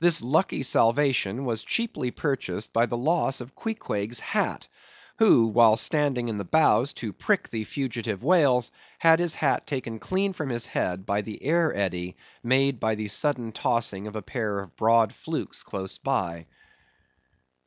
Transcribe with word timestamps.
This 0.00 0.22
lucky 0.22 0.62
salvation 0.62 1.44
was 1.44 1.62
cheaply 1.62 2.10
purchased 2.10 2.72
by 2.72 2.86
the 2.86 2.96
loss 2.96 3.42
of 3.42 3.54
Queequeg's 3.54 4.20
hat, 4.20 4.68
who, 5.18 5.48
while 5.48 5.76
standing 5.76 6.28
in 6.30 6.38
the 6.38 6.46
bows 6.46 6.94
to 6.94 7.12
prick 7.12 7.50
the 7.50 7.62
fugitive 7.64 8.24
whales, 8.24 8.70
had 9.00 9.18
his 9.18 9.34
hat 9.34 9.66
taken 9.66 9.98
clean 9.98 10.32
from 10.32 10.48
his 10.48 10.64
head 10.64 11.04
by 11.04 11.20
the 11.20 11.42
air 11.42 11.74
eddy 11.76 12.16
made 12.42 12.80
by 12.80 12.94
the 12.94 13.08
sudden 13.08 13.52
tossing 13.52 14.06
of 14.06 14.16
a 14.16 14.22
pair 14.22 14.60
of 14.60 14.74
broad 14.76 15.12
flukes 15.12 15.62
close 15.62 15.98
by. 15.98 16.46